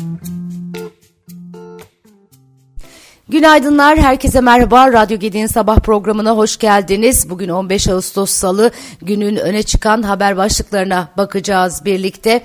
[0.00, 0.39] Mm-hmm.
[3.30, 4.92] Günaydınlar, herkese merhaba.
[4.92, 7.30] Radyo Gedi'nin sabah programına hoş geldiniz.
[7.30, 8.70] Bugün 15 Ağustos Salı,
[9.02, 12.42] günün öne çıkan haber başlıklarına bakacağız birlikte.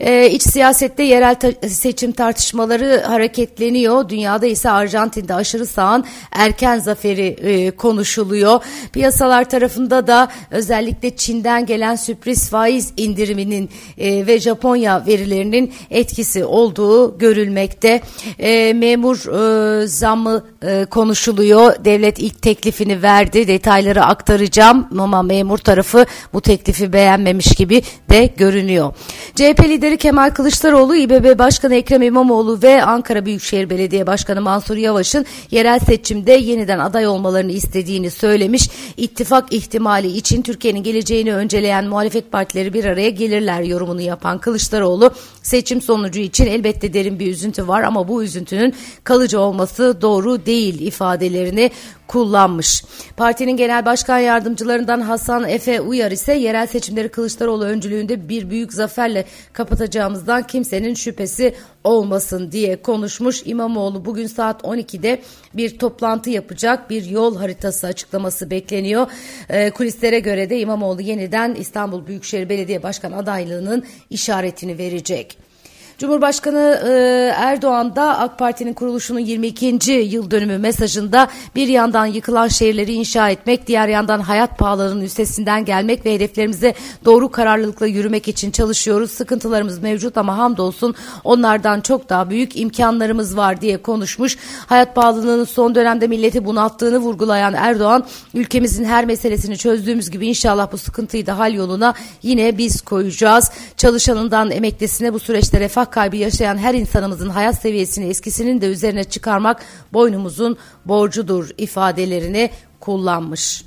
[0.00, 4.08] Ee, iç siyasette yerel ta- seçim tartışmaları hareketleniyor.
[4.08, 8.60] Dünyada ise Arjantin'de aşırı sağın erken zaferi e, konuşuluyor.
[8.92, 17.18] Piyasalar tarafında da özellikle Çin'den gelen sürpriz faiz indiriminin e, ve Japonya verilerinin etkisi olduğu
[17.18, 18.00] görülmekte.
[18.38, 19.86] E, memur e,
[20.22, 21.84] zammı e, konuşuluyor.
[21.84, 23.48] Devlet ilk teklifini verdi.
[23.48, 28.94] Detayları aktaracağım ama memur tarafı bu teklifi beğenmemiş gibi de görünüyor.
[29.34, 35.26] CHP lideri Kemal Kılıçdaroğlu, İBB Başkanı Ekrem İmamoğlu ve Ankara Büyükşehir Belediye Başkanı Mansur Yavaş'ın
[35.50, 38.70] yerel seçimde yeniden aday olmalarını istediğini söylemiş.
[38.96, 45.10] İttifak ihtimali için Türkiye'nin geleceğini önceleyen muhalefet partileri bir araya gelirler yorumunu yapan Kılıçdaroğlu,
[45.42, 48.74] seçim sonucu için elbette derin bir üzüntü var ama bu üzüntünün
[49.04, 50.11] kalıcı olması doğru
[50.46, 51.70] değil ifadelerini
[52.12, 52.84] kullanmış.
[53.16, 59.24] Partinin genel başkan yardımcılarından Hasan Efe Uyar ise yerel seçimleri Kılıçdaroğlu öncülüğünde bir büyük zaferle
[59.52, 63.42] kapatacağımızdan kimsenin şüphesi olmasın diye konuşmuş.
[63.44, 65.22] İmamoğlu bugün saat 12'de
[65.54, 66.90] bir toplantı yapacak.
[66.90, 69.06] Bir yol haritası açıklaması bekleniyor.
[69.48, 75.51] E, kulislere göre de İmamoğlu yeniden İstanbul Büyükşehir Belediye Başkan adaylığının işaretini verecek.
[75.98, 76.90] Cumhurbaşkanı e,
[77.36, 79.92] Erdoğan da AK Parti'nin kuruluşunun 22.
[79.92, 86.06] yıl dönümü mesajında bir yandan yıkılan şehirleri inşa etmek, diğer yandan hayat pahalılığının üstesinden gelmek
[86.06, 89.10] ve hedeflerimize doğru kararlılıkla yürümek için çalışıyoruz.
[89.10, 94.38] Sıkıntılarımız mevcut ama hamdolsun onlardan çok daha büyük imkanlarımız var diye konuşmuş.
[94.66, 100.78] Hayat pahalılığının son dönemde milleti bunalttığını vurgulayan Erdoğan, ülkemizin her meselesini çözdüğümüz gibi inşallah bu
[100.78, 103.50] sıkıntıyı da hal yoluna yine biz koyacağız.
[103.76, 109.62] Çalışanından emeklisine bu süreçte refah kaybı yaşayan her insanımızın hayat seviyesini eskisinin de üzerine çıkarmak
[109.92, 112.50] boynumuzun borcudur ifadelerini
[112.80, 113.64] kullanmış.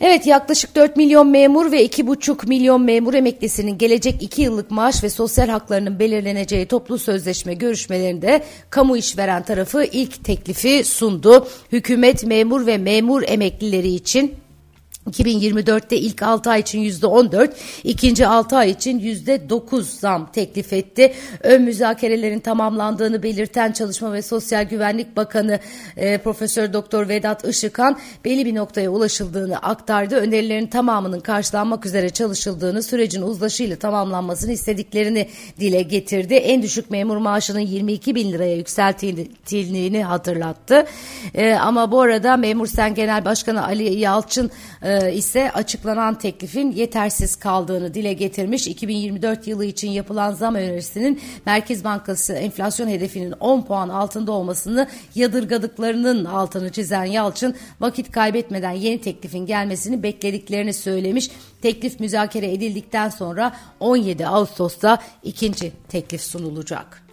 [0.00, 5.10] Evet yaklaşık 4 milyon memur ve 2,5 milyon memur emeklisinin gelecek 2 yıllık maaş ve
[5.10, 11.48] sosyal haklarının belirleneceği toplu sözleşme görüşmelerinde kamu işveren tarafı ilk teklifi sundu.
[11.72, 14.34] Hükümet memur ve memur emeklileri için
[15.06, 17.50] 2024'te ilk 6 ay için %14,
[17.84, 21.12] ikinci 6 ay için %9 zam teklif etti.
[21.42, 25.60] Ön müzakerelerin tamamlandığını belirten Çalışma ve Sosyal Güvenlik Bakanı
[25.96, 30.16] e, Profesör Doktor Vedat Işıkhan belli bir noktaya ulaşıldığını aktardı.
[30.16, 35.28] Önerilerin tamamının karşılanmak üzere çalışıldığını, sürecin uzlaşıyla tamamlanmasını istediklerini
[35.60, 36.34] dile getirdi.
[36.34, 40.86] En düşük memur maaşının 22 bin liraya yükseltildiğini hatırlattı.
[41.34, 44.50] E, ama bu arada Memur Sen Genel Başkanı Ali Yalçın
[44.82, 48.66] e, ise açıklanan teklifin yetersiz kaldığını dile getirmiş.
[48.66, 56.24] 2024 yılı için yapılan zam önerisinin Merkez Bankası enflasyon hedefinin 10 puan altında olmasını yadırgadıklarının
[56.24, 61.30] altını çizen Yalçın vakit kaybetmeden yeni teklifin gelmesini beklediklerini söylemiş.
[61.62, 67.09] Teklif müzakere edildikten sonra 17 Ağustos'ta ikinci teklif sunulacak.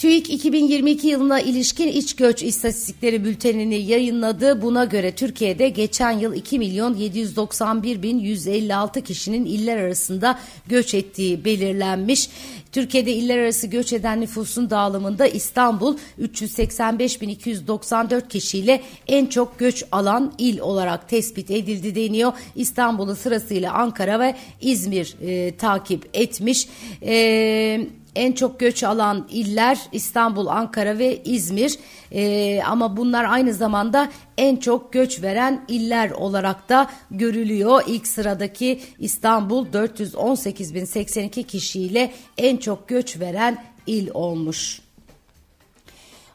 [0.00, 4.62] TÜİK 2022 yılına ilişkin iç göç istatistikleri bültenini yayınladı.
[4.62, 11.44] Buna göre Türkiye'de geçen yıl 2 milyon 791 bin 156 kişinin iller arasında göç ettiği
[11.44, 12.28] belirlenmiş.
[12.72, 20.60] Türkiye'de iller arası göç eden nüfusun dağılımında İstanbul 385.294 kişiyle en çok göç alan il
[20.60, 22.32] olarak tespit edildi deniyor.
[22.56, 26.68] İstanbul'u sırasıyla Ankara ve İzmir e, takip etmiş.
[27.02, 31.78] E, en çok göç alan iller İstanbul, Ankara ve İzmir
[32.12, 37.82] ee, ama bunlar aynı zamanda en çok göç veren iller olarak da görülüyor.
[37.86, 44.80] İlk sıradaki İstanbul 418.082 kişiyle en çok göç veren il olmuş.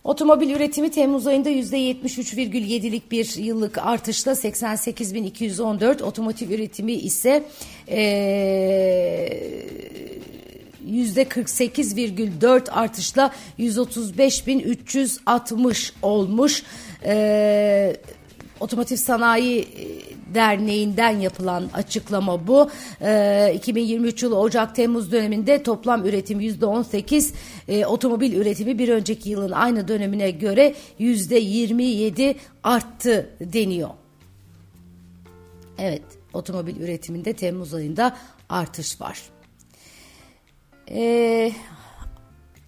[0.04, 7.44] Otomobil üretimi Temmuz ayında %73,7'lik bir yıllık artışla 88.214, otomotiv üretimi ise
[7.90, 9.30] ee,
[10.86, 16.64] %48,4 artışla 135.360 olmuş.
[17.06, 17.96] Ee,
[18.60, 19.68] Otomotiv Sanayi
[20.34, 22.70] Derneği'nden yapılan açıklama bu.
[23.02, 27.34] Ee, 2023 yılı Ocak-Temmuz döneminde toplam üretim %18,
[27.68, 33.90] e, otomobil üretimi bir önceki yılın aynı dönemine göre %27 arttı deniyor.
[35.78, 36.04] Evet,
[36.34, 38.18] otomobil üretiminde Temmuz ayında
[38.50, 39.22] artış var.
[40.88, 41.52] Ee,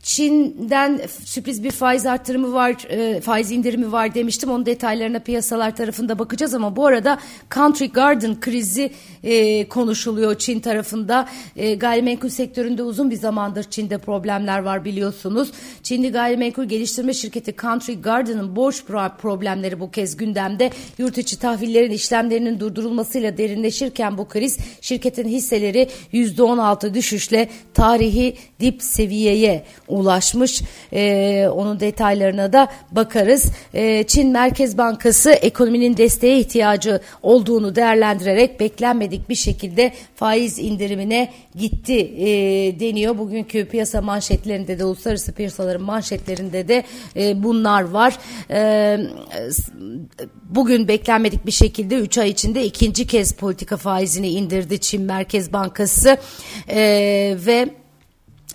[0.08, 4.50] Çin'den sürpriz bir faiz arttırımı var, e, faiz indirimi var demiştim.
[4.50, 7.20] Onun detaylarına piyasalar tarafında bakacağız ama bu arada
[7.54, 8.92] Country Garden krizi
[9.24, 11.30] e, konuşuluyor Çin tarafında.
[11.56, 15.52] E, gayrimenkul sektöründe uzun bir zamandır Çin'de problemler var biliyorsunuz.
[15.84, 18.84] Çinli gayrimenkul geliştirme şirketi Country Garden'ın borç
[19.22, 20.72] problemleri bu kez gündemde.
[20.98, 29.66] Yurt içi tahvillerin işlemlerinin durdurulmasıyla derinleşirken bu kriz şirketin hisseleri %16 düşüşle tarihi dip seviyeye
[29.98, 30.62] ulaşmış.
[30.94, 33.52] E, onun detaylarına da bakarız.
[33.74, 42.00] E, Çin Merkez Bankası ekonominin desteğe ihtiyacı olduğunu değerlendirerek beklenmedik bir şekilde faiz indirimine gitti
[42.18, 42.28] e,
[42.80, 43.18] deniyor.
[43.18, 46.84] Bugünkü piyasa manşetlerinde de uluslararası piyasaların manşetlerinde de
[47.16, 48.18] e, bunlar var.
[48.52, 48.98] E,
[50.44, 56.18] bugün beklenmedik bir şekilde 3 ay içinde ikinci kez politika faizini indirdi Çin Merkez Bankası
[56.70, 56.80] e,
[57.46, 57.70] ve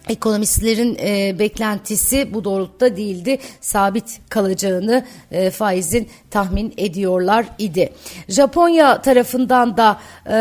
[0.09, 3.39] ekonomistlerin e, beklentisi bu doğrultuda değildi.
[3.61, 7.93] Sabit kalacağını e, faizin tahmin ediyorlar idi.
[8.29, 10.33] Japonya tarafından da e,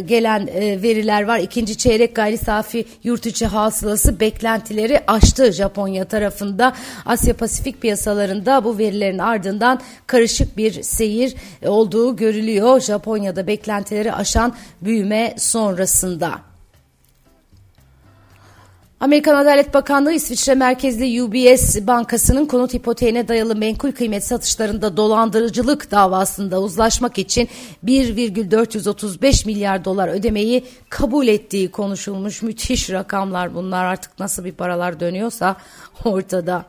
[0.00, 1.38] gelen e, veriler var.
[1.38, 6.72] İkinci çeyrek gayri safi yurt içi hasılası beklentileri aştı Japonya tarafında.
[7.06, 11.34] Asya Pasifik piyasalarında bu verilerin ardından karışık bir seyir
[11.66, 12.80] olduğu görülüyor.
[12.80, 16.49] Japonya'da beklentileri aşan büyüme sonrasında.
[19.00, 26.60] Amerikan Adalet Bakanlığı İsviçre merkezli UBS Bankası'nın konut hipoteğine dayalı menkul kıymet satışlarında dolandırıcılık davasında
[26.60, 27.48] uzlaşmak için
[27.82, 32.42] 1,435 milyar dolar ödemeyi kabul ettiği konuşulmuş.
[32.42, 35.56] Müthiş rakamlar bunlar artık nasıl bir paralar dönüyorsa
[36.04, 36.64] ortada.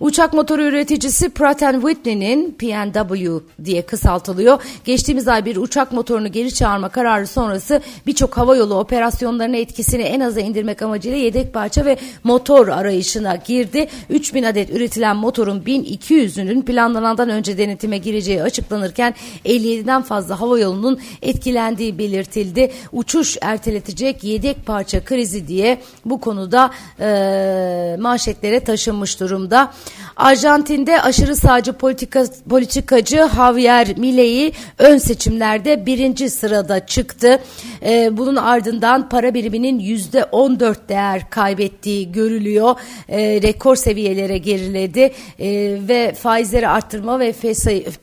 [0.00, 4.62] Uçak motoru üreticisi Pratt Whitney'nin PNW diye kısaltılıyor.
[4.84, 10.40] Geçtiğimiz ay bir uçak motorunu geri çağırma kararı sonrası birçok havayolu operasyonlarına etkisini en aza
[10.40, 13.88] indirmek amacıyla yedek parça ve motor arayışına girdi.
[14.10, 19.14] 3000 adet üretilen motorun 1200'ünün planlanandan önce denetime gireceği açıklanırken
[19.44, 22.72] 57'den fazla havayolunun etkilendiği belirtildi.
[22.92, 26.70] Uçuş erteletecek yedek parça krizi diye bu konuda
[27.00, 29.72] e, manşetlere taşınmış durumda.
[30.16, 37.38] Arjantin'de aşırı sağcı politika, politikacı Javier Milei ön seçimlerde birinci sırada çıktı.
[37.82, 42.74] Ee, bunun ardından para biriminin yüzde 14 değer kaybettiği görülüyor.
[43.08, 47.34] Ee, rekor seviyelere geriledi ee, ve faizleri arttırma ve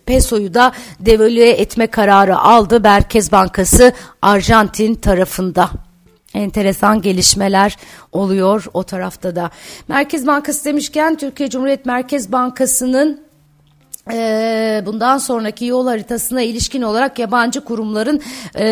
[0.06, 5.70] pesoyu da devalüe etme kararı aldı Merkez Bankası Arjantin tarafında
[6.34, 7.78] enteresan gelişmeler
[8.12, 9.50] oluyor o tarafta da.
[9.88, 13.22] Merkez Bankası demişken Türkiye Cumhuriyet Merkez Bankası'nın
[14.12, 18.22] e, bundan sonraki yol haritasına ilişkin olarak yabancı kurumların
[18.56, 18.66] e,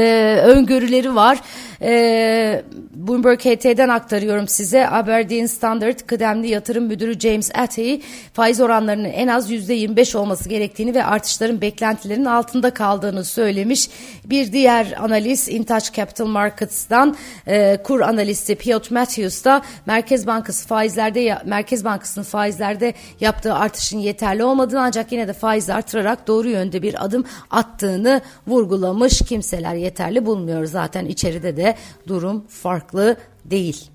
[0.45, 1.41] öngörüleri var.
[1.81, 2.63] E,
[2.95, 4.89] Bloomberg HT'den aktarıyorum size.
[4.89, 8.01] Aberdeen Standard kıdemli yatırım müdürü James Attey
[8.33, 13.89] faiz oranlarının en az %25 olması gerektiğini ve artışların beklentilerin altında kaldığını söylemiş.
[14.25, 17.15] Bir diğer analist Intouch Capital Markets'dan
[17.47, 24.43] e, kur analisti Piotr Matthews da Merkez Bankası faizlerde Merkez Bankası'nın faizlerde yaptığı artışın yeterli
[24.43, 29.21] olmadığını ancak yine de faiz artırarak doğru yönde bir adım attığını vurgulamış.
[29.21, 31.75] Kimseler yeterli bulmuyor zaten içeride de
[32.07, 33.91] durum farklı değil.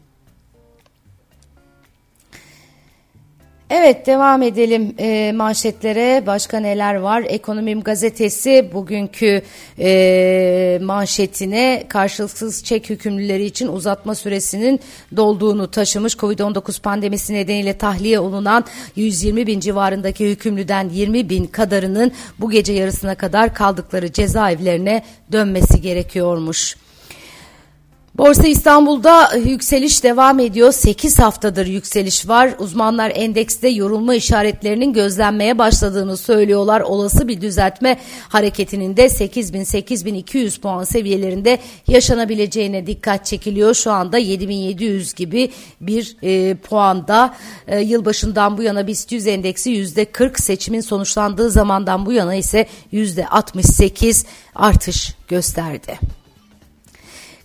[3.70, 6.26] Evet devam edelim e, manşetlere.
[6.26, 7.24] Başka neler var?
[7.26, 9.42] Ekonomim gazetesi bugünkü
[9.78, 14.80] e, manşetine karşılıksız çek hükümlüleri için uzatma süresinin
[15.16, 16.14] dolduğunu taşımış.
[16.14, 18.64] Covid-19 pandemisi nedeniyle tahliye olunan
[18.96, 26.85] 120 bin civarındaki hükümlüden 20 bin kadarının bu gece yarısına kadar kaldıkları cezaevlerine dönmesi gerekiyormuş.
[28.18, 30.72] Borsa İstanbul'da yükseliş devam ediyor.
[30.72, 32.50] 8 haftadır yükseliş var.
[32.58, 36.80] Uzmanlar endekste yorulma işaretlerinin gözlenmeye başladığını söylüyorlar.
[36.80, 41.58] Olası bir düzeltme hareketinin de 8000-8200 puan seviyelerinde
[41.88, 43.74] yaşanabileceğine dikkat çekiliyor.
[43.74, 47.34] Şu anda 7700 gibi bir e, puanda
[47.66, 54.26] e, yılbaşından bu yana BIST 100 endeksi %40 seçimin sonuçlandığı zamandan bu yana ise %68
[54.54, 55.98] artış gösterdi.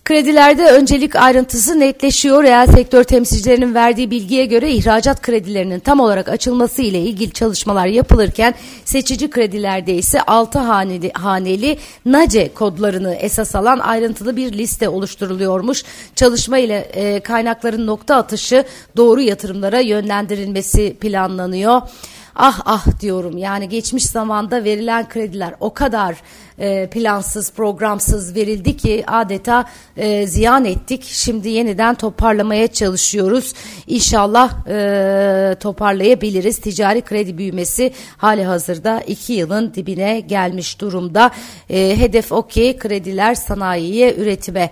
[0.04, 2.42] Kredilerde öncelik ayrıntısı netleşiyor.
[2.42, 8.54] Reel sektör temsilcilerinin verdiği bilgiye göre ihracat kredilerinin tam olarak açılması ile ilgili çalışmalar yapılırken
[8.84, 15.84] seçici kredilerde ise 6 haneli, haneli NACE kodlarını esas alan ayrıntılı bir liste oluşturuluyormuş.
[16.14, 18.64] Çalışma ile e, kaynakların nokta atışı
[18.96, 21.80] doğru yatırımlara yönlendirilmesi planlanıyor.
[22.34, 26.16] Ah ah diyorum yani geçmiş zamanda verilen krediler o kadar
[26.58, 29.64] e, plansız, programsız verildi ki adeta
[29.96, 31.04] e, ziyan ettik.
[31.04, 33.54] Şimdi yeniden toparlamaya çalışıyoruz.
[33.86, 36.58] İnşallah e, toparlayabiliriz.
[36.58, 41.30] Ticari kredi büyümesi hali hazırda iki yılın dibine gelmiş durumda.
[41.68, 44.70] Hedef o ki krediler sanayiye, üretime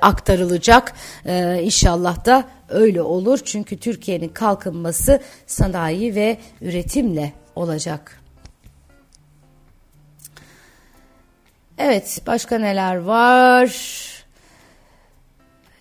[0.00, 0.92] aktarılacak.
[1.26, 3.38] E, inşallah da öyle olur.
[3.44, 8.19] Çünkü Türkiye'nin kalkınması sanayi ve üretimle olacak.
[11.82, 13.70] Evet, başka neler var?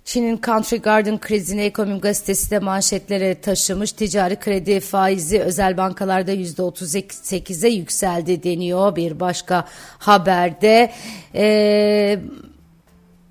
[0.06, 3.92] Çin'in Country Garden krizini Ekonomi Gazetesi de manşetlere taşımış.
[3.92, 9.66] Ticari kredi faizi özel bankalarda %38'e yükseldi deniyor bir başka
[9.98, 10.92] haberde.
[11.36, 12.20] Ee,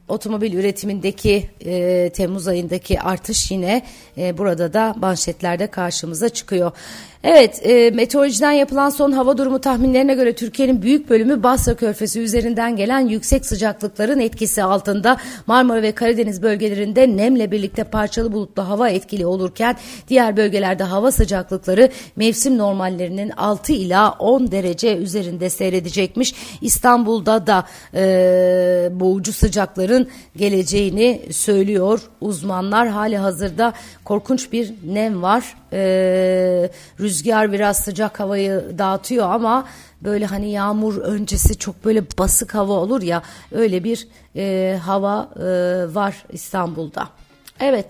[0.09, 3.83] otomobil üretimindeki e, Temmuz ayındaki artış yine
[4.19, 6.73] e, burada da manşetlerde karşımıza çıkıyor.
[7.25, 12.77] Evet, e, meteorolojiden yapılan son hava durumu tahminlerine göre Türkiye'nin büyük bölümü Basra Körfezi üzerinden
[12.77, 15.17] gelen yüksek sıcaklıkların etkisi altında.
[15.47, 19.77] Marmara ve Karadeniz bölgelerinde nemle birlikte parçalı bulutlu hava etkili olurken
[20.09, 26.35] diğer bölgelerde hava sıcaklıkları mevsim normallerinin 6 ila 10 derece üzerinde seyredecekmiş.
[26.61, 32.89] İstanbul'da da e, boğucu sıcakların geleceğini söylüyor uzmanlar.
[32.89, 33.73] Hali hazırda
[34.05, 35.55] korkunç bir nem var.
[35.73, 35.81] E,
[37.01, 39.67] rüzgar biraz sıcak havayı dağıtıyor ama
[40.03, 43.23] böyle hani yağmur öncesi çok böyle basık hava olur ya
[43.53, 45.45] öyle bir e, hava e,
[45.95, 47.09] var İstanbul'da.
[47.61, 47.87] Evet.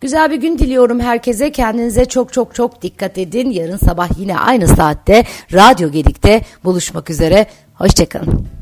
[0.00, 1.52] Güzel bir gün diliyorum herkese.
[1.52, 3.50] Kendinize çok çok çok dikkat edin.
[3.50, 7.46] Yarın sabah yine aynı saatte Radyo Gedik'te buluşmak üzere.
[7.74, 8.57] Hoşçakalın.